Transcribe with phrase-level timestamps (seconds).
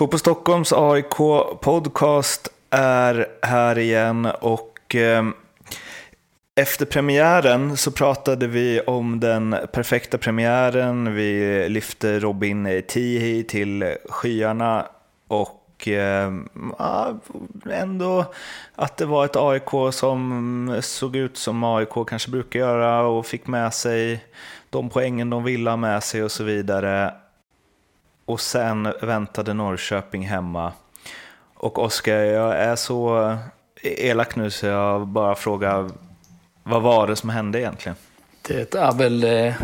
[0.00, 1.16] Fotboll Stockholms AIK
[1.60, 5.24] podcast är här igen och eh,
[6.54, 11.14] efter premiären så pratade vi om den perfekta premiären.
[11.14, 14.86] Vi lyfte Robin Tihi till skyarna
[15.28, 16.32] och eh,
[17.70, 18.24] ändå
[18.74, 23.46] att det var ett AIK som såg ut som AIK kanske brukar göra och fick
[23.46, 24.24] med sig
[24.70, 27.14] de poängen de ville ha med sig och så vidare.
[28.30, 30.72] Och sen väntade Norrköping hemma.
[31.54, 33.36] Och Oskar, jag är så
[33.82, 35.90] elak nu så jag bara frågar,
[36.62, 37.96] vad var det som hände egentligen?
[38.42, 39.54] Det är väl, eh,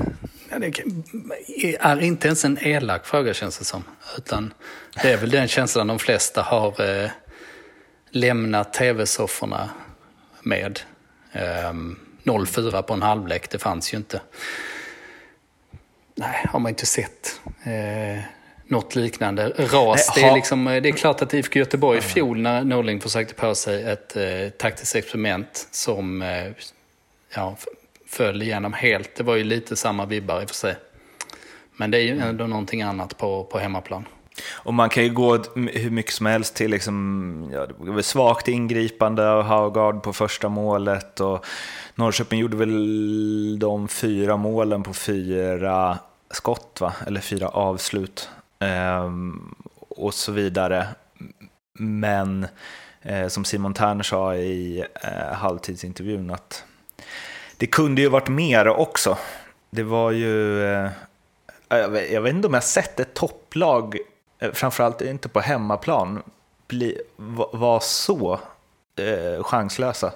[0.58, 3.84] det är inte ens en elak fråga känns det som.
[4.18, 4.54] Utan
[5.02, 7.10] det är väl den känslan de flesta har eh,
[8.10, 9.70] lämnat tv-sofforna
[10.42, 10.80] med.
[11.32, 14.20] Ehm, 0-4 på en halvlek, det fanns ju inte.
[16.14, 18.35] Nej, har man inte sett eh,
[18.68, 19.48] något liknande.
[19.48, 23.34] Ras, det är, liksom, det är klart att IFK Göteborg i fjol när Norling försökte
[23.34, 26.52] på sig ett eh, taktiskt experiment som eh,
[27.34, 27.56] ja,
[28.08, 29.16] föll igenom helt.
[29.16, 30.76] Det var ju lite samma vibbar i och för sig.
[31.76, 34.04] Men det är ju ändå någonting annat på, på hemmaplan.
[34.52, 39.42] Och man kan ju gå hur mycket som helst till liksom, ja, svagt ingripande av
[39.42, 41.20] Haugard på första målet.
[41.20, 41.46] Och
[41.94, 45.98] Norrköping gjorde väl de fyra målen på fyra
[46.30, 46.92] skott, va?
[47.06, 48.30] eller fyra avslut.
[48.58, 49.54] Ehm,
[49.88, 50.86] och så vidare.
[51.78, 52.46] Men
[53.02, 56.64] eh, som Simon Tern sa i eh, halvtidsintervjun att
[57.56, 59.18] det kunde ju varit mer också.
[59.70, 60.90] Det var ju, eh,
[61.68, 63.96] jag, vet, inte om jag sett ett topplag,
[64.52, 66.22] framförallt inte på hemmaplan,
[66.68, 67.00] bli,
[67.52, 68.40] vara så
[68.96, 70.12] eh, chanslösa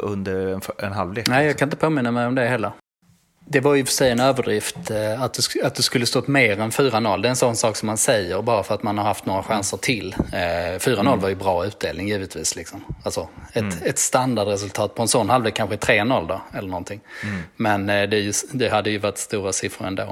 [0.00, 1.28] under en, en halvlek.
[1.28, 2.72] Nej, jag kan inte påminna mig om det heller.
[3.48, 6.60] Det var ju för sig en överdrift eh, att det, att det skulle stått mer
[6.60, 7.22] än 4-0.
[7.22, 9.42] Det är en sån sak som man säger bara för att man har haft några
[9.42, 10.14] chanser till.
[10.32, 11.20] 4-0 mm.
[11.20, 12.56] var ju bra utdelning givetvis.
[12.56, 12.84] Liksom.
[13.04, 13.78] Alltså, ett, mm.
[13.82, 17.00] ett standardresultat på en sån halvlek kanske 3-0 då, eller någonting.
[17.22, 17.42] Mm.
[17.56, 20.02] Men eh, det, just, det, hade ju varit stora siffror ändå.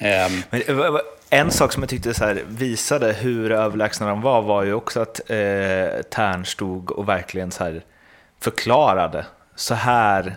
[0.00, 4.74] Um, Men, en sak som jag tyckte så visade hur överlägsna de var var ju
[4.74, 7.80] också att eh, Tern stod och verkligen så
[8.40, 9.26] förklarade.
[9.56, 10.36] Så här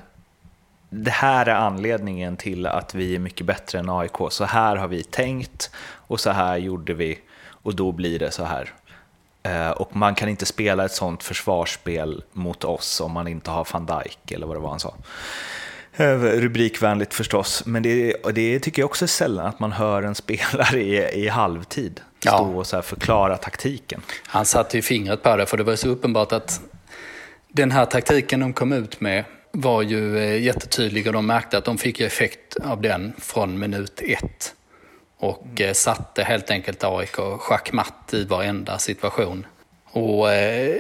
[0.94, 4.16] det här är anledningen till att vi är mycket bättre än AIK.
[4.30, 5.72] Så här har vi tänkt
[6.08, 8.74] och så här gjorde vi och då blir det så här.
[9.44, 13.68] Eh, och man kan inte spela ett sånt försvarsspel mot oss om man inte har
[13.74, 14.96] van Dijk eller vad det var han sa.
[15.96, 20.16] Eh, rubrikvänligt förstås, men det, det tycker jag också är sällan att man hör en
[20.24, 22.40] spelare i, i halvtid stå ja.
[22.40, 24.02] och så förklara taktiken.
[24.28, 26.62] Han satte ju fingret på det, för det var så uppenbart att
[27.48, 29.24] den här taktiken de kom ut med
[29.58, 31.12] var ju eh, jättetydliga.
[31.12, 34.56] De märkte att de fick effekt av den från minut ett.
[35.18, 35.74] Och mm.
[35.74, 39.46] satte helt enkelt AIK schackmatt i varenda situation.
[39.92, 40.78] Och eh,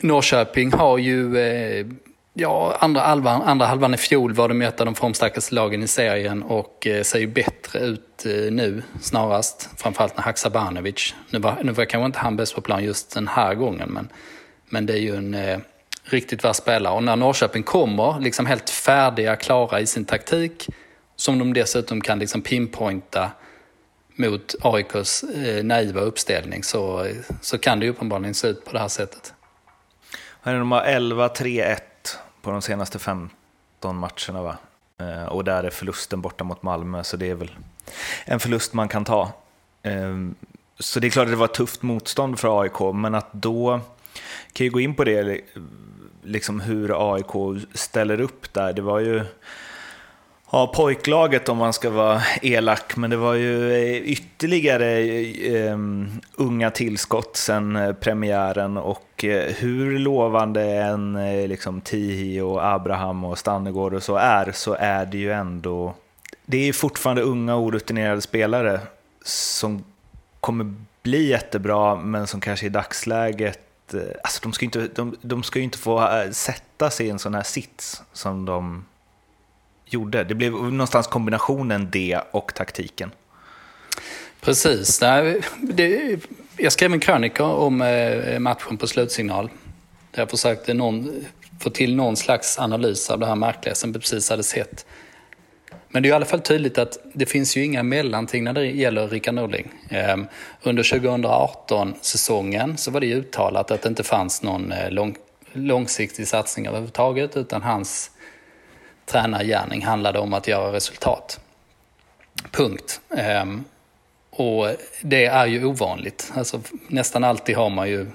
[0.00, 1.86] Norrköping har ju, eh,
[2.34, 5.88] ja andra halvan, andra halvan i fjol var de ett av de formstarkaste lagen i
[5.88, 9.68] serien och eh, ser ju bättre ut eh, nu snarast.
[9.76, 13.28] Framförallt när Haksabanovic, nu var, nu var kanske inte han bäst på plan just den
[13.28, 14.08] här gången men,
[14.68, 15.58] men det är ju en eh,
[16.12, 16.94] riktigt vass spelare.
[16.94, 20.68] Och när Norrköping kommer liksom helt färdiga, klara i sin taktik,
[21.16, 23.30] som de dessutom kan liksom pinpointa
[24.16, 27.06] mot AIKs eh, naiva uppställning så,
[27.40, 29.34] så kan det ju uppenbarligen se ut på det här sättet.
[30.44, 31.76] De har 11-3-1
[32.42, 33.30] på de senaste 15
[33.82, 34.56] matcherna va?
[35.00, 37.50] Eh, och där är förlusten borta mot Malmö, så det är väl
[38.24, 39.32] en förlust man kan ta.
[39.82, 40.16] Eh,
[40.78, 43.80] så det är klart att det var ett tufft motstånd för AIK, men att då
[44.52, 45.40] kan ju gå in på det
[46.22, 48.72] liksom hur AIK ställer upp där.
[48.72, 49.24] Det var ju
[50.52, 55.02] ja, pojklaget om man ska vara elak, men det var ju eh, ytterligare
[55.72, 63.24] um, unga tillskott sen eh, premiären och eh, hur lovande en liksom Tihi och Abraham
[63.24, 65.94] och Stannegård och så är, så är det ju ändå,
[66.46, 68.80] det är fortfarande unga orutinerade spelare
[69.24, 69.84] som
[70.40, 73.58] kommer bli jättebra, men som kanske i dagsläget
[73.94, 77.10] Eh, alltså de ska ju inte, de, de ska inte få eh, sätta sig i
[77.10, 78.86] en sån här sits som de
[79.84, 80.24] gjorde.
[80.24, 83.10] Det blev någonstans kombinationen det och taktiken.
[84.40, 85.02] Precis.
[85.60, 86.18] Det,
[86.56, 89.50] jag skrev en krönika om eh, matchen på slutsignal.
[90.10, 91.24] Där jag försökte någon,
[91.60, 94.86] få till någon slags analys av det här märkliga som vi precis hade sett.
[95.92, 98.66] Men det är i alla fall tydligt att det finns ju inga mellanting när det
[98.66, 99.68] gäller Rickard Norling.
[99.88, 100.26] Ehm,
[100.62, 105.16] under 2018-säsongen så var det uttalat att det inte fanns någon eh, lång,
[105.52, 108.10] långsiktig satsning överhuvudtaget utan hans
[109.06, 111.40] tränargärning handlade om att göra resultat.
[112.50, 113.00] Punkt.
[113.16, 113.64] Ehm,
[114.30, 114.68] och
[115.02, 116.32] det är ju ovanligt.
[116.34, 118.06] Alltså, nästan alltid har man ju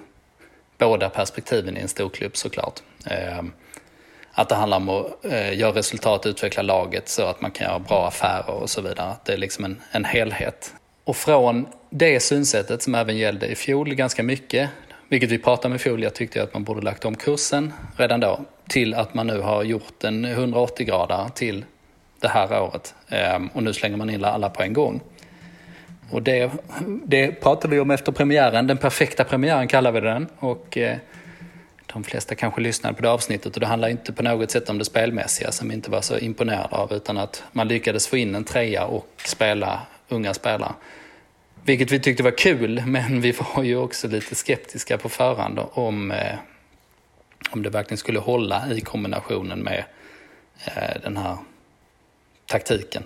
[0.78, 2.82] båda perspektiven i en storklubb såklart.
[3.06, 3.52] Ehm,
[4.38, 7.80] att det handlar om att eh, göra resultat, utveckla laget så att man kan göra
[7.80, 9.08] bra affärer och så vidare.
[9.08, 10.74] Att det är liksom en, en helhet.
[11.04, 14.70] Och från det synsättet som även gällde i fjol ganska mycket,
[15.10, 18.20] vilket vi pratade om i fjol, jag tyckte att man borde lagt om kursen redan
[18.20, 21.66] då, till att man nu har gjort en 180 grader till
[22.20, 22.96] det här året.
[23.10, 25.02] Ehm, och nu slänger man in alla på en gång.
[26.12, 26.52] Och det,
[27.06, 30.28] det pratade vi om efter premiären, den perfekta premiären kallar vi den.
[30.40, 30.98] Och eh,
[31.96, 34.78] de flesta kanske lyssnade på det avsnittet och det handlar inte på något sätt om
[34.78, 38.36] det spelmässiga som vi inte var så imponerade av utan att man lyckades få in
[38.36, 40.74] en trea och spela unga spelare.
[41.64, 46.12] Vilket vi tyckte var kul men vi var ju också lite skeptiska på förhand om,
[46.12, 46.36] eh,
[47.52, 49.84] om det verkligen skulle hålla i kombinationen med
[50.66, 51.38] eh, den här
[52.46, 53.04] taktiken.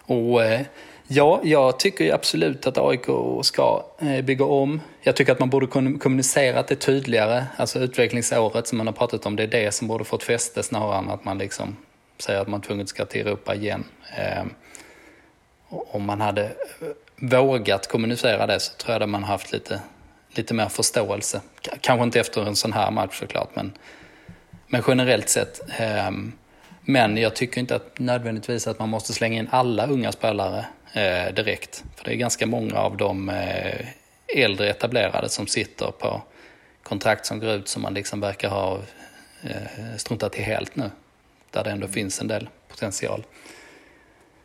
[0.00, 0.60] Och eh,
[1.10, 3.06] Ja, jag tycker absolut att AIK
[3.42, 4.80] ska eh, bygga om.
[5.00, 5.66] Jag tycker att man borde
[5.98, 7.44] kommunicerat det tydligare.
[7.56, 10.98] Alltså utvecklingsåret som man har pratat om, det är det som borde fått fäste snarare
[10.98, 11.76] än att man liksom
[12.18, 13.84] säger att man tvunget ska till Europa igen.
[14.16, 14.44] Eh,
[15.68, 16.50] om man hade eh,
[17.16, 19.80] vågat kommunicera det så tror jag att man haft lite,
[20.30, 21.40] lite mer förståelse.
[21.80, 23.72] Kanske inte efter en sån här match såklart, men,
[24.66, 25.60] men generellt sett.
[26.80, 31.34] Men jag tycker inte att nödvändigtvis att man måste slänga in alla unga spelare eh,
[31.34, 31.84] direkt.
[31.96, 33.86] För det är ganska många av de eh,
[34.36, 36.22] äldre etablerade som sitter på
[36.82, 38.78] kontrakt som går ut som man liksom verkar ha
[39.42, 40.90] eh, struntat i helt nu.
[41.50, 43.24] Där det ändå finns en del potential.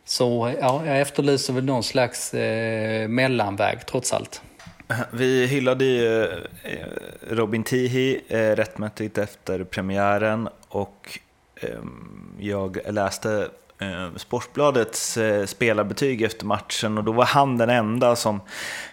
[0.06, 4.42] Så ja, jag efterlyser väl någon slags eh, mellanväg trots allt.
[5.12, 6.24] Vi hyllade ju
[6.64, 6.88] eh,
[7.30, 11.20] Robin Tihi eh, rättmätigt efter premiären och
[11.56, 18.16] ehm, jag läste Eh, Sportbladets eh, spelarbetyg efter matchen och då var han den enda
[18.16, 18.42] som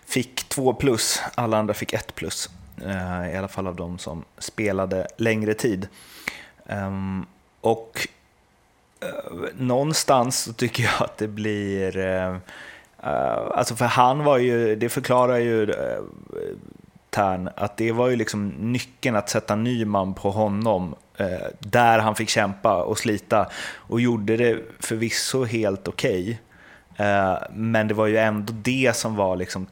[0.07, 1.23] fick två plus.
[1.35, 2.51] Alla andra fick ett plus.
[2.87, 5.89] Eh, I alla fall av de som spelade längre tid.
[6.67, 7.27] Ehm,
[7.61, 8.09] och
[9.55, 11.99] någonstans så tycker jag att det blir...
[13.55, 15.75] Alltså för han var ju, det förklarar ju
[17.11, 22.15] Tern, att det var ju liksom nyckeln att sätta Nyman på honom Eh, där han
[22.15, 26.41] fick kämpa och slita och gjorde det förvisso helt okej.
[26.93, 27.07] Okay.
[27.07, 29.67] Eh, men det var ju ändå det som var liksom,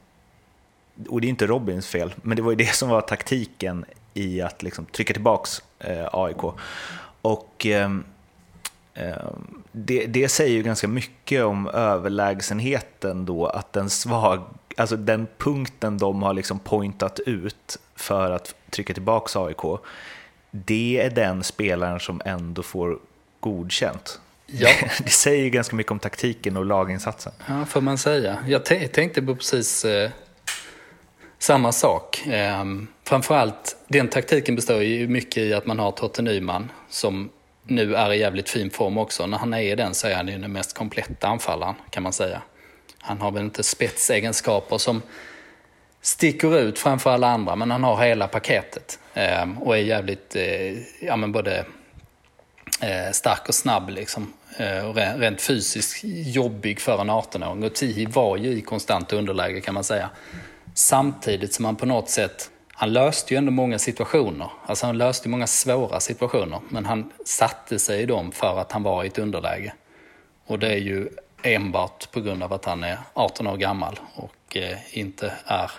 [1.09, 3.85] och det är inte Robins fel, men det var ju det som var taktiken
[4.15, 6.43] i att liksom trycka tillbaks eh, AIK.
[7.23, 8.05] Och ehm,
[8.95, 14.43] ehm, det, det, säger ju ganska mycket om överlägsenheten då, att den svag,
[14.77, 19.65] alltså den punkten de har liksom pointat ut för att trycka tillbaks AIK
[20.51, 22.99] det är den spelaren som ändå får
[23.41, 24.21] godkänt.
[24.47, 24.69] Ja.
[25.05, 27.33] Det säger ju ganska mycket om taktiken och laginsatsen.
[27.47, 28.39] Ja, får man säga.
[28.47, 30.11] Jag tänkte på precis eh,
[31.39, 32.27] samma sak.
[32.27, 32.65] Eh,
[33.05, 37.31] framförallt, den taktiken består ju mycket i att man har Totte Nyman som
[37.63, 39.27] nu är i jävligt fin form också.
[39.27, 42.13] När han är i den så är han ju den mest kompletta anfallaren kan man
[42.13, 42.43] säga.
[42.99, 45.03] Han har väl inte spetsegenskaper som
[46.01, 48.99] sticker ut framför alla andra, men han har hela paketet.
[49.19, 51.67] Eh, och är jävligt, eh, ja men både
[52.81, 54.33] eh, stark och snabb liksom.
[54.57, 56.01] Eh, och rent fysiskt
[56.35, 57.65] jobbig för en 18-åring.
[57.65, 60.11] Och Tihi var ju i konstant underläge kan man säga.
[60.75, 64.51] Samtidigt som han på något sätt, han löste ju ändå många situationer.
[64.67, 66.61] Alltså han löste många svåra situationer.
[66.69, 69.73] Men han satte sig i dem för att han var i ett underläge.
[70.47, 71.09] Och det är ju
[71.43, 75.71] enbart på grund av att han är 18 år gammal och eh, inte är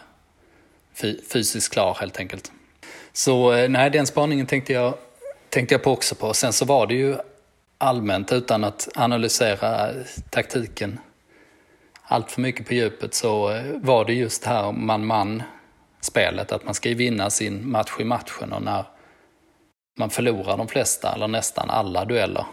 [1.31, 2.51] fysiskt klar helt enkelt.
[3.19, 4.93] Så eh, nej, den spaningen tänkte jag,
[5.49, 6.33] tänkte jag på också på.
[6.33, 7.17] Sen så var det ju
[7.77, 9.91] allmänt, utan att analysera
[10.29, 10.99] taktiken
[12.03, 15.43] allt för mycket på djupet, så eh, var det just det här man-man
[16.01, 18.83] spelet, att man ska ju vinna sin match i matchen och när
[19.97, 22.45] man förlorar de flesta, eller nästan alla dueller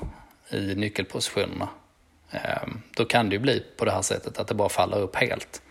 [0.51, 1.69] i nyckelpositionerna,
[2.31, 5.17] ehm, då kan det ju bli på det här sättet att det bara faller upp
[5.17, 5.63] helt.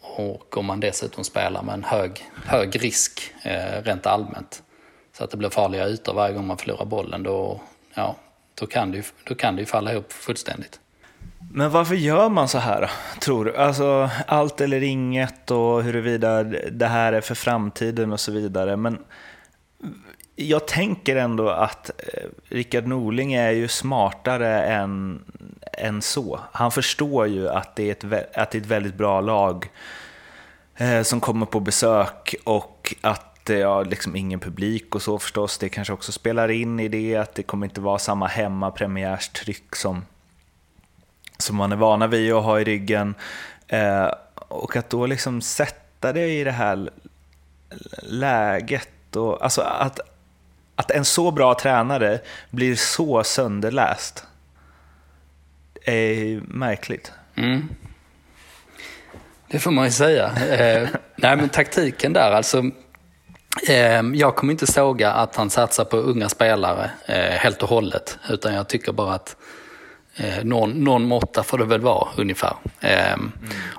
[0.00, 4.62] Och om man dessutom spelar med en hög, hög risk eh, rent allmänt,
[5.12, 7.60] så att det blir farliga ytor varje gång man förlorar bollen, då,
[7.94, 8.16] ja,
[8.54, 10.80] då, kan, det ju, då kan det ju falla ihop fullständigt.
[11.52, 13.56] Men varför gör man så här, tror du?
[13.56, 18.76] Alltså, allt eller inget och huruvida det här är för framtiden och så vidare.
[18.76, 18.98] Men
[20.36, 25.24] jag tänker ändå att eh, Rickard Norling är ju smartare än,
[25.78, 26.40] än så.
[26.52, 29.70] Han förstår ju att det är ett, att det är ett väldigt bra lag
[30.76, 35.58] eh, som kommer på besök och att eh, det liksom ingen publik och så förstås.
[35.58, 40.06] Det kanske också spelar in i det, att det kommer inte vara samma hemmapremiärstryck som,
[41.38, 43.14] som man är vana vid att ha i ryggen.
[43.68, 46.90] Eh, och att då liksom sätta det i det här
[48.02, 50.00] läget och alltså att,
[50.76, 54.26] att en så bra tränare blir så sönderläst
[55.84, 57.12] är märkligt.
[57.34, 57.68] Mm.
[59.48, 60.26] Det får man ju säga.
[60.26, 62.70] Eh, nej men taktiken där alltså.
[63.68, 68.18] Eh, jag kommer inte såga att han satsar på unga spelare eh, helt och hållet.
[68.30, 69.36] Utan jag tycker bara att
[70.16, 72.56] eh, någon, någon måtta får det väl vara ungefär.
[72.80, 73.32] Mm.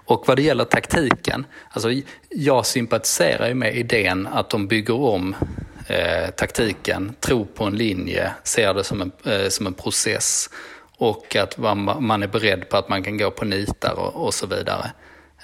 [0.05, 1.45] Och vad det gäller taktiken.
[1.69, 1.89] Alltså
[2.29, 5.36] jag sympatiserar ju med idén att de bygger om
[5.88, 10.50] eh, taktiken, tror på en linje, ser det som en, eh, som en process
[11.10, 11.57] och att
[12.00, 14.91] man, är beredd på att man kan gå på nitar och, och så vidare.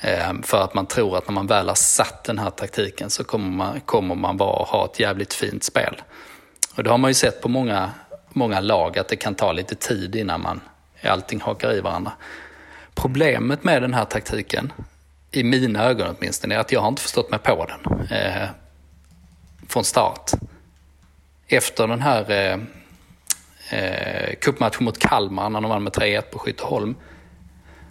[0.02, 3.24] Ehm, för att man tror att när man väl har satt den här taktiken så
[3.24, 6.02] kommer man, kommer man bara ha ett jävligt fint spel.
[6.76, 7.92] Och det har man ju sett på många,
[8.30, 10.62] många lag att det kan ta lite tid innan man
[11.04, 12.12] allting hakar i varandra.
[12.96, 14.74] Problemet med den här taktiken,
[15.32, 18.50] i mina ögon åtminstone, är att jag har inte förstått mig på den eh,
[19.68, 20.32] från start.
[21.48, 22.58] Efter den här eh,
[23.70, 26.96] eh, cupmatchen mot Kalmar när de vann med 3-1 på Skytteholm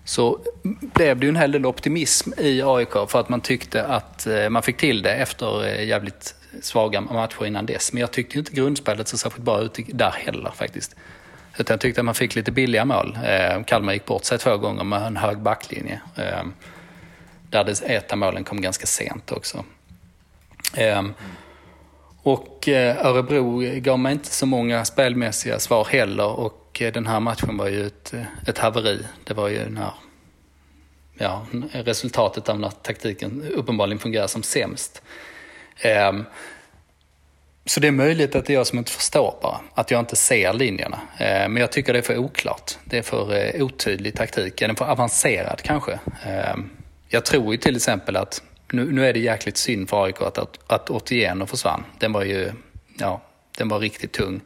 [0.05, 0.39] så
[0.81, 4.49] blev det ju en hel del optimism i AIK för att man tyckte att eh,
[4.49, 7.93] man fick till det efter eh, jävligt svaga matcher innan dess.
[7.93, 10.97] Men jag tyckte inte grundspelet så särskilt bra ut där heller faktiskt.
[11.59, 13.19] Utan jag tyckte att man fick lite billiga mål.
[13.25, 16.01] Eh, Kalmar gick bort sig två gånger med en hög backlinje.
[16.17, 16.45] Eh,
[17.51, 19.65] där det ett av målen kom ganska sent också.
[20.75, 21.03] Eh,
[22.29, 26.27] och eh, Örebro gav mig inte så många spelmässiga svar heller.
[26.27, 28.99] Och eh, den här matchen var ju ett, eh, ett haveri.
[29.25, 29.91] Det var ju när
[31.19, 35.03] ja, resultatet av när taktiken uppenbarligen fungerar som sämst.
[36.11, 36.25] Um,
[37.65, 40.17] så det är möjligt att det är jag som inte förstår bara, att jag inte
[40.17, 41.01] ser linjerna.
[41.19, 42.73] Ehm, men jag tycker det är för oklart.
[42.85, 45.99] Det är för uh, otydlig taktik, den är för avancerad kanske.
[46.27, 46.71] Ehm,
[47.09, 50.39] jag tror ju till exempel att, nu, nu är det jäkligt synd för AIK att,
[50.39, 51.85] att, att Otieno försvann.
[51.99, 52.53] Den var ju,
[52.99, 53.23] ja,
[53.59, 54.41] den var riktigt tung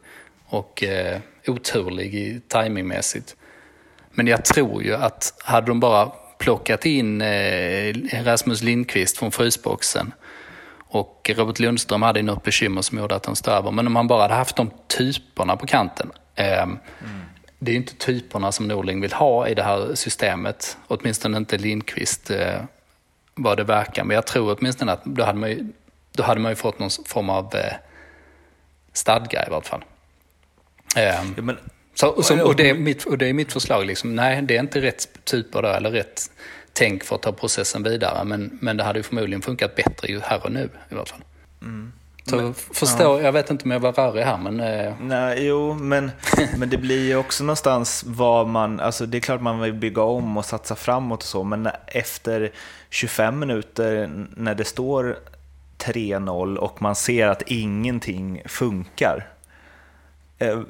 [0.45, 3.35] och eh, oturlig timingmässigt.
[4.11, 10.13] Men jag tror ju att hade de bara plockat in eh, Rasmus Lindqvist från frysboxen
[10.93, 13.71] och Robert Lundström hade något bekymmer som gjorde att han stod över.
[13.71, 16.11] Men om man bara hade haft de typerna på kanten.
[16.35, 16.79] Eh, mm.
[17.59, 20.77] Det är ju inte typerna som Norling vill ha i det här systemet.
[20.87, 22.61] Åtminstone inte Lindqvist eh,
[23.35, 24.03] vad det verkar.
[24.03, 25.67] Men jag tror åtminstone att då hade man ju,
[26.11, 27.73] då hade man ju fått någon form av eh,
[28.93, 29.85] stadga i vart fall.
[30.95, 31.57] Ja, men,
[31.95, 34.59] så, så, och, det är mitt, och det är mitt förslag, liksom, nej det är
[34.59, 36.31] inte rätt typer då, eller rätt
[36.73, 38.23] tänk för att ta processen vidare.
[38.23, 41.23] Men, men det hade ju förmodligen funkat bättre ju här och nu i alla fall.
[41.61, 41.93] Mm.
[42.25, 43.21] Så men, förstå, ja.
[43.21, 44.59] jag vet inte om jag var rörig här men...
[44.59, 44.93] Eh...
[44.99, 46.11] Nej, jo, men,
[46.57, 50.01] men det blir ju också någonstans vad man, alltså det är klart man vill bygga
[50.01, 52.51] om och satsa framåt och så, men efter
[52.89, 55.17] 25 minuter när det står
[55.77, 59.33] 3-0 och man ser att ingenting funkar,
[60.43, 60.61] Eh,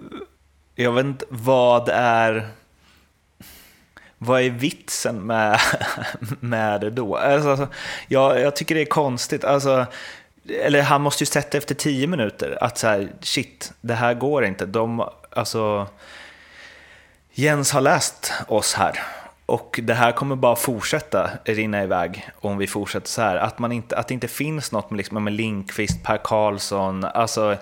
[0.76, 2.48] jag vet inte, vad är...
[4.18, 5.60] Vad är vitsen med,
[6.40, 7.16] med det då?
[7.16, 7.68] Alltså,
[8.08, 9.44] jag, jag tycker det är konstigt.
[9.44, 9.86] Alltså,
[10.50, 14.46] eller han måste ju sett efter tio minuter att så här, shit, det här går
[14.46, 14.66] inte.
[14.66, 15.88] De, alltså,
[17.32, 19.00] Jens har läst oss här
[19.46, 23.36] och det här kommer bara fortsätta rinna iväg om vi fortsätter så här.
[23.36, 27.58] Att, man inte, att det inte finns något med, liksom, med Linkvist, Per Karlsson, alltså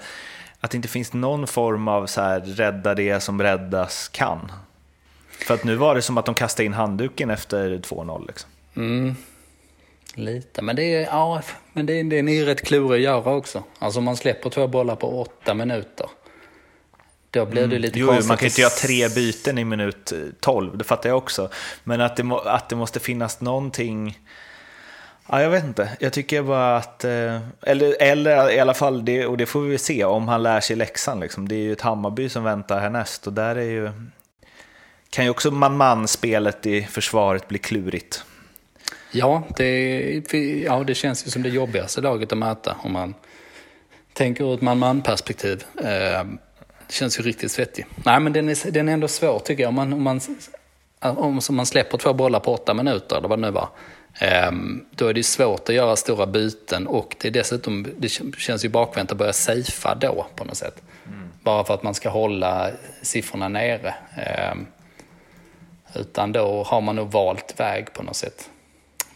[0.60, 4.52] att det inte finns någon form av så här, rädda det som räddas kan.
[5.48, 8.28] För att nu var det som att de kastade in handduken efter 2-0.
[8.28, 8.50] Liksom.
[8.76, 9.16] Mm.
[10.16, 11.42] Lite, men det är, ja,
[11.74, 13.64] men det är, det är rätt klurig att göra också.
[13.80, 16.10] Alltså om man släpper två bollar på åtta minuter.
[17.32, 17.82] Då blir det mm.
[17.82, 18.28] lite jo, konstigt.
[18.28, 21.50] Man kan inte göra tre byten i minut 12, det fattar jag också.
[21.84, 24.18] Men att det, må, att det måste finnas någonting
[25.34, 25.90] Ja, jag vet inte.
[26.00, 29.78] Jag tycker bara att, eh, eller, eller i alla fall, det, och det får vi
[29.78, 31.20] se om han lär sig läxan.
[31.20, 31.48] Liksom.
[31.48, 33.92] Det är ju ett Hammarby som väntar härnäst och där är ju,
[35.10, 38.24] kan ju också man-man-spelet i försvaret bli klurigt.
[39.12, 40.34] Ja det,
[40.66, 43.14] ja, det känns ju som det jobbigaste laget att möta om man
[44.14, 45.64] tänker ur ett man-man-perspektiv.
[45.78, 46.24] Eh,
[46.88, 47.88] det känns ju riktigt svettigt.
[48.06, 49.70] Nej, men den är, den är ändå svår tycker jag.
[49.70, 50.22] Om man, om man,
[51.00, 53.70] om man släpper två bollar på åtta minuter, eller vad det nu var,
[54.20, 58.66] Ehm, då är det svårt att göra stora byten och det är dessutom, det känns
[58.66, 60.82] ju bakvänt att börja safea då på något sätt.
[61.08, 61.30] Mm.
[61.44, 63.94] Bara för att man ska hålla siffrorna nere.
[64.18, 64.66] Ehm,
[65.96, 68.50] utan då har man nog valt väg på något sätt.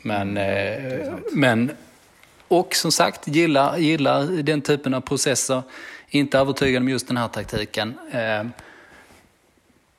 [0.06, 1.72] Men, mm, eh, men
[2.48, 5.62] och som sagt, gillar, gillar den typen av processer.
[6.10, 8.00] Inte övertygad om just den här taktiken.
[8.12, 8.52] Ehm,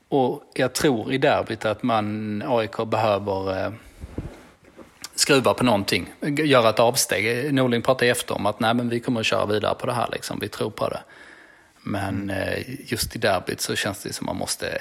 [0.08, 3.72] och jag tror i derbyt att man, AIK behöver eh,
[5.14, 7.54] skruva på någonting, göra ett avsteg.
[7.54, 10.08] Norling pratade efter om att nej, men vi kommer att köra vidare på det här,
[10.12, 10.38] liksom.
[10.40, 11.00] vi tror på det.
[11.82, 12.64] Men mm.
[12.86, 14.78] just i derbyt så känns det som att man måste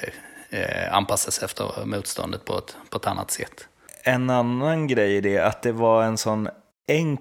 [0.49, 3.67] eh, anpassa sig efter motståndet på ett, på ett annat sätt.
[4.07, 6.49] En annan grej är det att det var en sån,
[6.87, 7.19] enk,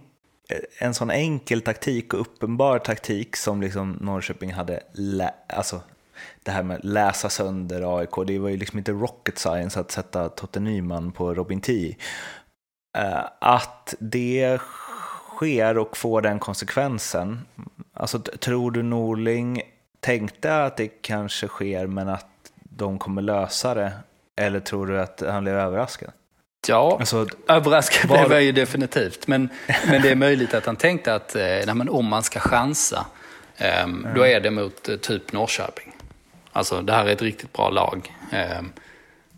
[0.78, 5.80] en sån enkel taktik och uppenbar taktik som liksom Norrköping hade, lä, alltså
[6.42, 10.28] det här med läsa sönder AIK, det var ju liksom inte rocket science att sätta
[10.28, 11.96] Totte Nyman på Robin T.
[12.96, 14.60] Eh, att det
[15.36, 17.40] sker och får den konsekvensen,
[17.92, 19.62] alltså tror du Norling
[20.00, 22.26] tänkte att det kanske sker men att
[22.62, 23.92] de kommer lösa det?
[24.36, 26.12] Eller tror du att han blev överraskad?
[26.68, 28.18] Ja, alltså, överraskad var...
[28.18, 29.26] blev jag ju definitivt.
[29.26, 29.48] Men,
[29.86, 33.06] men det är möjligt att han tänkte att eh, nej, men om man ska chansa,
[33.56, 34.06] mm.
[34.14, 35.92] då är det mot eh, typ Norrköping.
[36.52, 38.14] Alltså det här är ett riktigt bra lag.
[38.32, 38.62] Eh,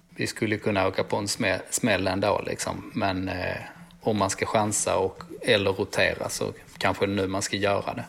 [0.09, 1.29] vi skulle kunna åka på en
[1.71, 2.91] smäll ändå liksom.
[2.95, 3.57] Men eh,
[4.01, 7.95] om man ska chansa och, eller rotera så kanske det är nu man ska göra
[7.95, 8.05] det.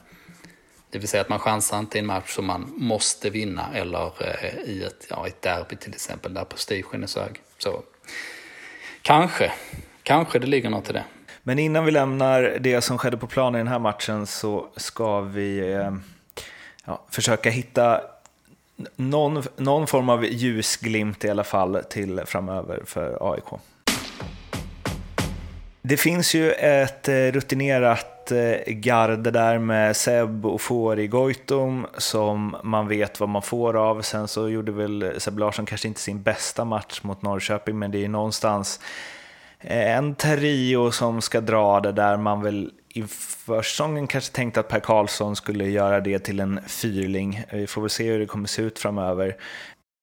[0.90, 4.12] Det vill säga att man chansar inte i en match som man måste vinna eller
[4.20, 7.42] eh, i ett, ja, ett derby till exempel där prestigen är så hög.
[7.58, 7.84] Så
[9.08, 9.52] kanske,
[10.04, 11.04] kanske det ligger något i det.
[11.44, 15.22] Men innan vi lämnar det som skedde på planen i den här matchen så ska
[15.22, 15.92] vi eh,
[16.86, 18.02] ja, försöka hitta
[18.96, 23.62] någon, någon form av ljusglimt i alla fall till framöver för AIK.
[25.82, 32.56] Det finns ju ett eh, rutinerat Eh, garde där med Seb och Fori Goitom som
[32.64, 34.02] man vet vad man får av.
[34.02, 38.06] Sen så gjorde väl Seb Larsson kanske inte sin bästa match mot Norrköping, men det
[38.06, 38.80] är någonstans
[39.60, 44.68] eh, en trio som ska dra det där man väl i försäsongen kanske tänkte att
[44.68, 47.44] Per Karlsson skulle göra det till en fyrling.
[47.52, 49.36] Vi får väl se hur det kommer se ut framöver.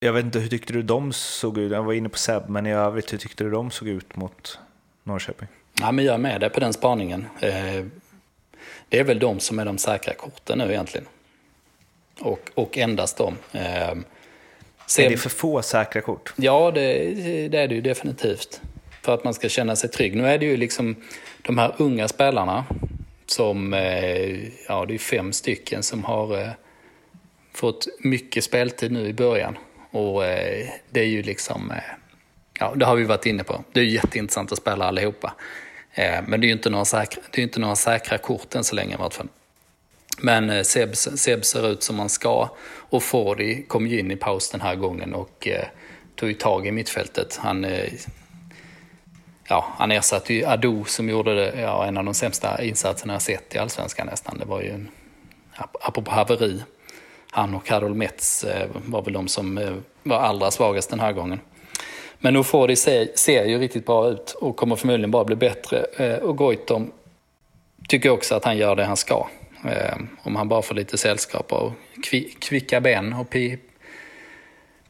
[0.00, 1.72] Jag vet inte, hur tyckte du de såg ut?
[1.72, 4.58] Jag var inne på Seb, men i övrigt, hur tyckte du de såg ut mot
[5.04, 5.48] Norrköping?
[5.80, 7.26] Ja, men jag är med dig på den spaningen.
[7.40, 7.84] Eh,
[8.64, 11.06] Eh, det är väl de som är de säkra korten nu egentligen.
[12.20, 13.36] Och, och endast de.
[13.52, 13.94] Eh,
[14.86, 16.32] Sen, är det för få säkra kort?
[16.36, 17.14] Ja, det,
[17.48, 18.60] det, är det ju definitivt.
[19.02, 20.16] För att man ska känna sig trygg.
[20.16, 20.96] Nu är det ju liksom
[21.42, 22.64] de här unga spelarna
[23.26, 26.50] som, eh, ja det är fem stycken som har
[27.52, 29.58] fått mycket speltid nu i början.
[29.90, 30.22] Och
[30.90, 31.72] det är ju liksom,
[32.58, 33.64] ja det har vi varit inne på.
[33.72, 35.32] Det är jätteintressant att spela allihopa.
[35.94, 38.64] Eh, men det är ju inte några säkra, det är inte några säkra kort än
[38.64, 39.28] så länge i vart fall.
[40.18, 44.16] Men eh, Seb, Seb ser ut som han ska och Fordi kom ju in i
[44.16, 45.66] paus den här gången och eh,
[46.16, 47.36] tog ju tag i mittfältet.
[47.42, 47.92] Han, eh,
[49.48, 53.22] ja, han ersatte ju Ado som gjorde det, ja, en av de sämsta insatserna jag
[53.22, 54.38] sett i Allsvenskan nästan.
[54.38, 54.88] Det var ju, en,
[55.80, 56.62] apropå haveri,
[57.30, 61.12] han och Karol Metz eh, var väl de som eh, var allra svagast den här
[61.12, 61.40] gången.
[62.24, 65.86] Men Ofori ser, ser ju riktigt bra ut och kommer förmodligen bara bli bättre.
[65.96, 66.92] Eh, och Goitom
[67.88, 69.28] tycker också att han gör det han ska.
[69.64, 71.72] Eh, om han bara får lite sällskap och
[72.40, 73.58] kvicka ben och pi,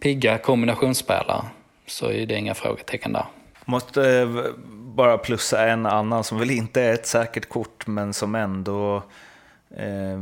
[0.01, 1.44] pigga kombinationsspelare
[1.87, 3.27] så är det inga frågetecken där.
[3.64, 4.29] Måste eh,
[4.70, 9.03] bara plussa en annan som väl inte är ett säkert kort men som ändå
[9.76, 10.18] eh,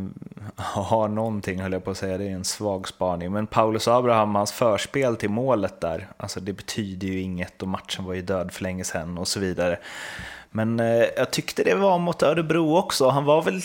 [0.57, 3.33] har någonting, höll jag på att säga, det är en svag spaning.
[3.33, 8.05] Men Paulus Abraham, hans förspel till målet där, alltså det betyder ju inget och matchen
[8.05, 9.79] var ju död för länge sedan och så vidare.
[10.51, 13.61] Men eh, jag tyckte det var mot Örebro också, han var väl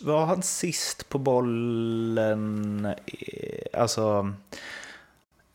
[0.00, 2.84] var han sist på bollen?
[2.86, 4.32] Eh, alltså,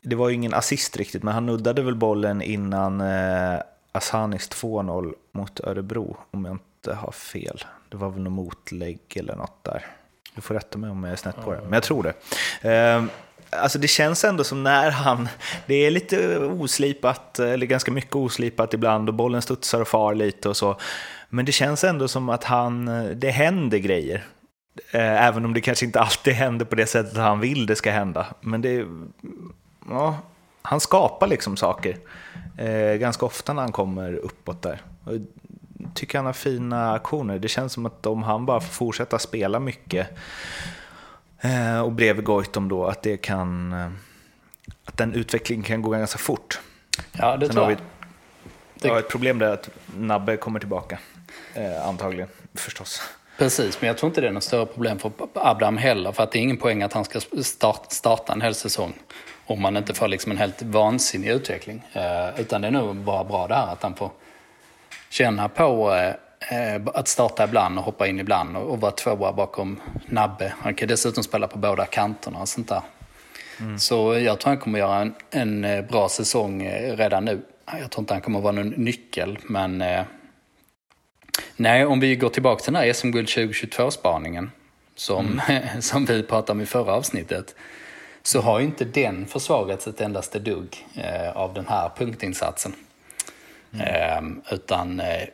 [0.02, 3.60] det var ju ingen assist riktigt, men han nuddade väl bollen innan eh,
[3.92, 7.64] Asanis 2-0 mot Örebro, om jag inte har fel.
[7.90, 9.86] Det var väl något motlägg eller något där.
[10.36, 12.14] Du får rätta mig om jag är snett på det, men jag tror det.
[12.70, 13.10] Ehm,
[13.50, 15.30] alltså det känns ändå som när han,
[15.66, 20.50] det är lite oslipat, eller ganska mycket oslipat ibland och bollen studsar och far lite
[20.50, 20.78] och så.
[21.30, 24.26] Men det känns ändå som att han, det händer grejer.
[24.92, 27.92] Eh, även om det kanske inte alltid händer på det sättet han vill det ska
[27.92, 28.28] hända.
[28.42, 28.86] Men det,
[29.90, 30.18] ja,
[30.62, 31.98] han skapar liksom saker
[32.58, 34.82] eh, ganska ofta när han kommer uppåt där
[35.96, 37.40] tycker han har fina aktioner.
[37.40, 40.08] Det känns som att om han bara får fortsätta spela mycket
[41.42, 43.90] eh, och bredvid Goitom då, att det kan eh,
[44.86, 46.60] att den utvecklingen kan gå ganska fort.
[47.12, 47.80] Ja, det Sen tror jag.
[48.82, 51.00] Vi har ett problem där att Nabbe kommer tillbaka,
[51.54, 53.02] eh, antagligen, förstås.
[53.38, 56.32] Precis, men jag tror inte det är något större problem för Abraham heller, för att
[56.32, 57.20] det är ingen poäng att han ska
[57.90, 58.94] starta en hel säsong
[59.46, 61.84] om man inte får liksom en helt vansinnig utveckling.
[62.38, 64.12] utan det är nog bara bra det här att han får
[65.14, 65.96] känna på
[66.52, 70.54] eh, att starta ibland och hoppa in ibland och, och vara tvåa bakom Nabbe.
[70.60, 72.82] Han kan dessutom spela på båda kanterna och sånt där.
[73.60, 73.80] Mm.
[73.80, 77.42] Så jag tror han kommer göra en, en eh, bra säsong eh, redan nu.
[77.66, 80.04] jag tror inte han kommer vara någon nyckel, men eh,
[81.56, 84.52] nej, om vi går tillbaka till den här SM-guld 2022-spaningen
[84.96, 85.64] som, mm.
[85.82, 87.56] som vi pratade om i förra avsnittet
[88.24, 92.74] så har ju inte den försvagats ett endaste dugg eh, av den här punktinsatsen.
[93.74, 94.42] Mm.
[94.52, 95.28] Utan eh,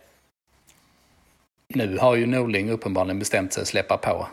[1.67, 4.27] nu har ju Norling uppenbarligen bestämt sig att släppa på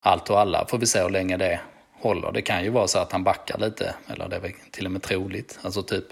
[0.00, 0.66] allt och alla.
[0.66, 1.60] Får vi se hur länge det
[1.92, 2.32] håller.
[2.32, 4.92] Det kan ju vara så att han backar lite, eller det är väl till och
[4.92, 5.58] med troligt.
[5.62, 6.04] Alltså typ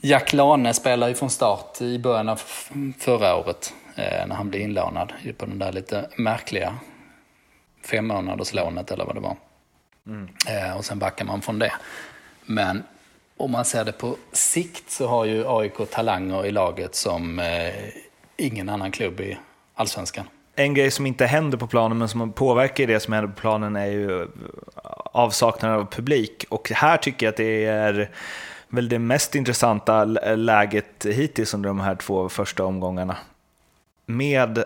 [0.00, 2.40] Jack Lane spelade ju från start i början av
[2.98, 6.78] förra året eh, när han blev inlånad på den där lite märkliga
[7.84, 9.36] fem månaders lånet eller vad det var.
[10.06, 10.28] Mm.
[10.48, 11.72] Eh, och sen backar man från det.
[12.44, 12.82] Men
[13.36, 17.74] om man ser det på sikt så har ju AIK talanger i laget som eh,
[18.36, 19.38] ingen annan klubb i
[19.74, 20.26] allsvenskan.
[20.54, 23.76] En grej som inte händer på planen men som påverkar det som händer på planen
[23.76, 24.28] är ju eh,
[25.04, 26.44] avsaknaden av publik.
[26.48, 28.10] Och här tycker jag att det är
[28.68, 33.16] väl det mest intressanta läget hittills under de här två första omgångarna.
[34.06, 34.58] Med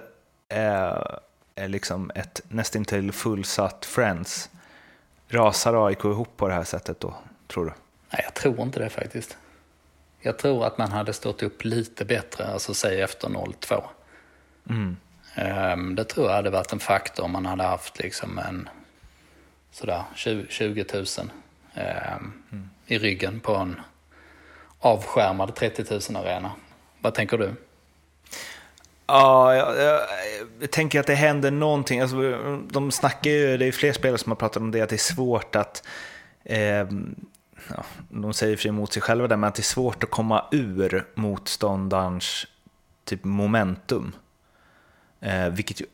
[0.48, 0.90] eh,
[1.54, 4.50] eh liksom ett nästintill fullsatt Friends
[5.28, 7.14] Rasar AIK ihop på det här sättet då,
[7.48, 7.72] tror du?
[8.12, 9.36] Nej, jag tror inte det faktiskt.
[10.20, 13.82] Jag tror att man hade stått upp lite bättre, alltså säg efter 0-2.
[14.70, 14.96] Mm.
[15.72, 18.68] Um, det tror jag hade varit en faktor om man hade haft liksom en
[19.72, 21.04] sådär 20, 20 000
[21.74, 22.70] um, mm.
[22.86, 23.80] i ryggen på en
[24.80, 26.52] avskärmad 30 000 arena.
[27.00, 27.54] Vad tänker du?
[29.06, 30.00] Ja, jag, jag,
[30.60, 32.00] jag, tänker att det händer någonting.
[32.00, 32.16] Alltså,
[32.70, 35.14] de snackar ju, det är fler spelare som har pratat om det, att det är
[35.14, 35.82] svårt att...
[36.44, 36.86] Eh,
[37.68, 40.44] ja, de säger för emot sig själva där, men att det är svårt att komma
[40.50, 42.46] ur motståndarens
[43.04, 44.12] typ momentum.
[45.20, 45.86] Eh, vilket ju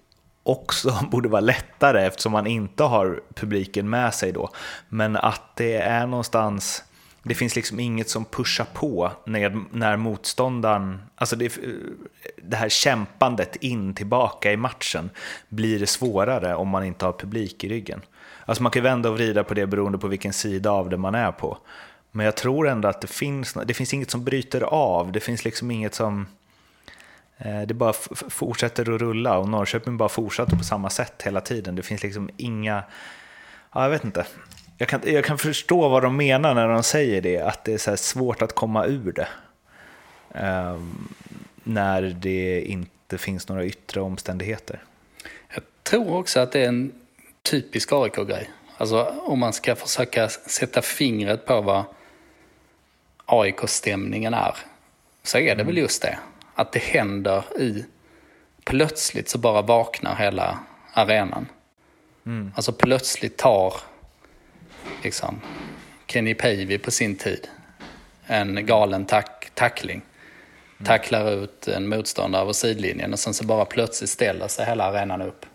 [0.43, 4.51] också borde vara lättare eftersom man inte har publiken med sig då.
[4.89, 6.83] Men att det är någonstans
[7.29, 11.71] det finns liksom inget som pushar på när, när motståndaren, alltså det, eh,
[12.43, 15.11] det här kämpandet in tillbaka i matchen
[15.49, 18.03] blir svårare om man inte har publik i ryggen.
[18.47, 21.15] Alltså man kan vända och vrida på det beroende på vilken sida av det man
[21.15, 21.59] är på.
[22.11, 25.45] Men jag tror ändå att det finns, det finns inget som bryter av, det finns
[25.45, 26.27] liksom inget som,
[27.39, 27.93] eh, det bara
[28.29, 31.77] fortsätter att rulla och Norrköping bara fortsätter på samma sätt hela tiden.
[31.77, 32.85] Det finns liksom inga,
[33.75, 34.27] ja, jag vet inte,
[34.79, 37.79] jag kan, jag kan förstå vad de menar när de säger det, att det är
[37.79, 39.29] så svårt att komma ur det.
[40.45, 41.09] Um,
[41.63, 44.83] när det inte finns några yttre omständigheter.
[45.55, 46.93] Jag tror också att det är en
[47.47, 48.51] typisk AIK-grej.
[48.77, 51.85] Alltså om man ska försöka sätta fingret på vad
[53.27, 54.57] AIK-stämningen är,
[55.23, 55.67] så är det mm.
[55.67, 56.19] väl just det.
[56.55, 57.85] Att det händer i...
[58.65, 60.59] Plötsligt så bara vaknar hela
[60.93, 61.47] arenan.
[62.27, 62.53] Mm.
[62.57, 63.75] Alltså plötsligt tar
[65.03, 65.41] liksom,
[66.07, 67.49] Kenny Pavey på sin tid.
[68.27, 70.03] En galen tack, tackling.
[70.85, 75.23] Tacklar ut en motståndare över sidlinjen och sen så bara plötsligt ställer sig hela arenan
[75.23, 75.47] upp.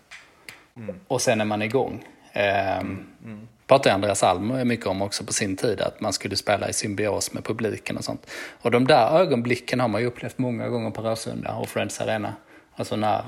[0.76, 1.00] Mm.
[1.08, 2.04] Och sen är man igång.
[2.32, 3.48] Ehm, mm.
[3.66, 7.32] pratade Andreas Alm mycket om också på sin tid, att man skulle spela i symbios
[7.32, 8.30] med publiken och sånt.
[8.62, 12.34] Och de där ögonblicken har man ju upplevt många gånger på Rösunda och Friends Arena.
[12.76, 13.24] Alltså när,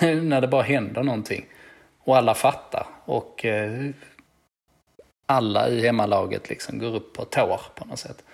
[0.22, 1.46] när det bara händer någonting.
[2.04, 2.86] Och alla fattar.
[3.04, 3.90] Och eh,
[5.26, 8.24] alla i hemmalaget liksom går upp på tår på något sätt.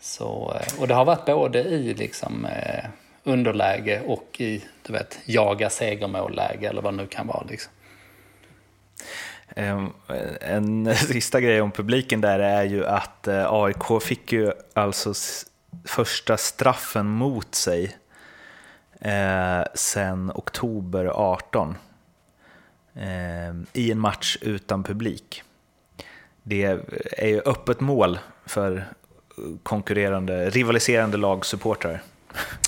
[0.00, 2.84] Så, eh, och det har varit både i liksom, eh,
[3.24, 7.44] underläge och i du vet, jaga segermålläge eller vad det nu kan vara.
[7.48, 7.72] Liksom.
[9.56, 9.92] Ehm,
[10.40, 15.14] en sista grej om publiken där är ju att eh, AIK fick ju alltså
[15.84, 17.96] första straffen mot sig
[19.00, 21.76] eh, sen oktober 18
[22.94, 23.02] eh,
[23.72, 25.42] i en match utan publik
[26.48, 26.78] det
[27.16, 28.84] är ju öppet mål för
[29.62, 32.02] konkurrerande, rivaliserande lagsupportrar.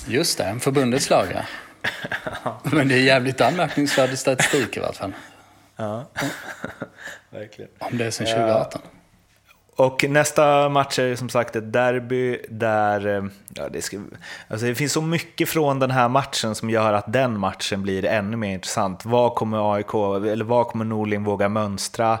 [0.07, 1.27] Just det, en förbundets lag
[2.43, 2.59] ja.
[2.63, 5.13] Men det är jävligt anmärkningsvärd statistik i alla fall.
[5.75, 6.05] Ja,
[7.29, 7.71] verkligen.
[7.79, 8.81] Om det är sedan 2018.
[9.75, 13.99] Och nästa match är som sagt ett derby där eh, ja, det, ska,
[14.47, 18.05] alltså det finns så mycket från den här matchen som gör att den matchen blir
[18.05, 19.05] ännu mer intressant.
[19.05, 19.93] Vad kommer AIK,
[20.31, 22.19] eller vad kommer Norling våga mönstra?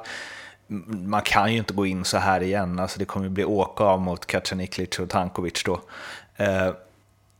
[0.87, 4.01] man kan ju inte gå in så här igen, alltså det kommer bli åka av
[4.01, 5.81] mot Kacaniklic och Tankovic då.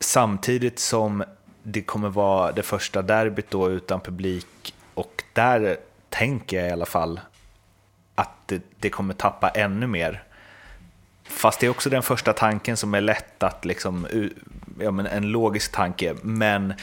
[0.03, 1.23] Samtidigt som
[1.63, 5.77] det kommer vara det första derbyt då utan publik och där
[6.09, 7.19] tänker jag i alla fall
[8.15, 10.23] att det, det kommer tappa ännu mer.
[11.23, 14.07] Fast det är också den första tanken som är lätt att liksom,
[14.79, 16.73] ja, men en logisk tanke, men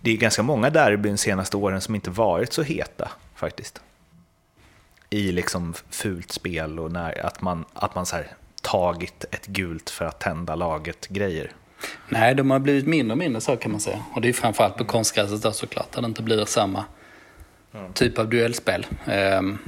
[0.00, 3.80] det är ganska många derbyn senaste åren som inte varit så heta faktiskt
[5.10, 8.26] i liksom fult spel och när, att man, att man så här
[8.62, 11.52] tagit ett gult för att tända laget-grejer.
[12.08, 14.04] Nej, de har blivit mindre och mindre så kan man säga.
[14.14, 16.84] Och det är framförallt på konstgräset då såklart, där det inte blir samma
[17.74, 17.92] mm.
[17.92, 18.86] typ av duellspel.
[19.06, 19.58] Um,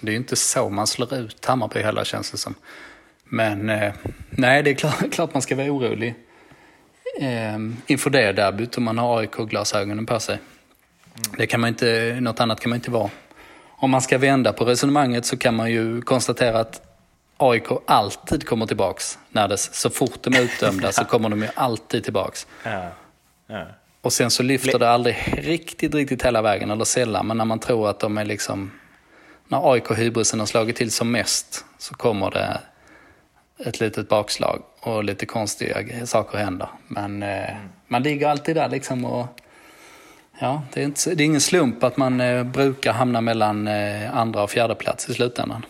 [0.00, 2.54] det är ju inte så man slår ut Hammarby heller känns det som.
[3.24, 3.92] Men eh,
[4.30, 6.14] nej, det är klart, klart, man ska vara orolig
[7.20, 10.34] eh, inför det derbyt om man har AIK-glasögonen på sig.
[10.34, 11.38] Mm.
[11.38, 13.10] Det kan man inte, något annat kan man inte vara.
[13.68, 16.91] Om man ska vända på resonemanget så kan man ju konstatera att
[17.50, 19.18] AIK alltid kommer tillbaks.
[19.30, 22.46] När det, så fort de är utdömda så kommer de ju alltid tillbaks.
[22.64, 22.88] Ja.
[23.46, 23.66] Ja.
[24.00, 27.26] Och sen så lyfter det aldrig riktigt, riktigt hela vägen, eller sällan.
[27.26, 28.70] Men när man tror att de är liksom...
[29.48, 32.60] När AIK-hybrisen har slagit till som mest så kommer det
[33.66, 36.68] ett litet bakslag och lite konstiga saker händer.
[36.88, 37.68] Men eh, mm.
[37.86, 39.26] man ligger alltid där liksom och
[40.40, 44.16] ja, det är, inte, det är ingen slump att man eh, brukar hamna mellan eh,
[44.16, 45.66] andra och fjärde plats i slutändan.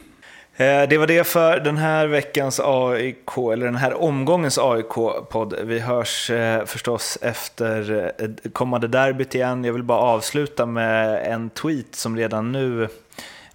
[0.57, 5.55] Eh, det var det för den här veckans AIK, eller den här omgångens AIK-podd.
[5.65, 9.65] Vi hörs eh, förstås efter eh, kommande derbyt igen.
[9.65, 12.89] Jag vill bara avsluta med en tweet som redan nu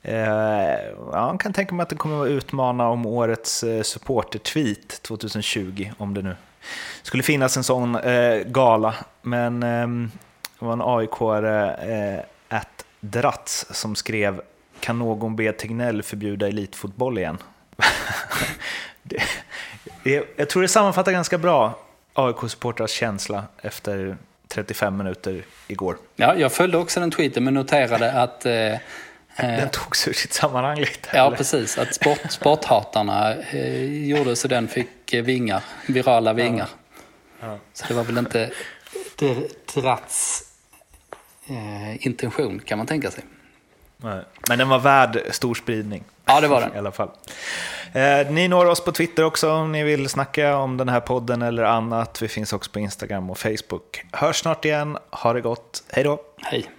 [0.02, 6.14] ja, jag kan tänka mig att det kommer att utmana om årets supporter-tweet 2020, om
[6.14, 6.36] det nu
[7.04, 8.96] skulle finnas en sån eh, gala.
[9.22, 10.12] Men ehm,
[10.60, 12.60] det var en AIK-are, eh,
[13.00, 14.42] Dratz, som skrev
[14.80, 17.38] “Kan någon be Tegnell förbjuda elitfotboll igen?”
[19.04, 19.22] det,
[20.04, 21.80] det, Jag tror det sammanfattar ganska bra
[22.14, 25.98] AIK-supportrars känsla efter 35 minuter igår.
[26.16, 28.80] Ja, jag följde också den tweeten men noterade att eh, den
[29.60, 31.10] eh, togs ur sitt sammanhang lite.
[31.14, 31.38] Ja, eller?
[31.38, 31.78] precis.
[31.78, 36.68] Att sport, sporthatarna eh, gjorde så den fick eh, vingar, virala vingar.
[37.40, 37.48] Ja.
[37.48, 37.58] Ja.
[37.74, 38.52] Så det var väl inte
[39.76, 40.44] Drats
[41.48, 43.24] eh, intention, kan man tänka sig.
[43.98, 44.24] Nej.
[44.50, 46.04] Men den var värd stor spridning.
[46.26, 46.76] Ja, det var den.
[46.76, 47.10] I alla fall.
[47.94, 51.42] Eh, ni når oss på Twitter också om ni vill snacka om den här podden
[51.42, 52.22] eller annat.
[52.22, 54.04] Vi finns också på Instagram och Facebook.
[54.12, 54.98] Hörs snart igen.
[55.12, 55.84] Ha det gott.
[55.90, 56.20] Hej då.
[56.42, 56.70] Hej.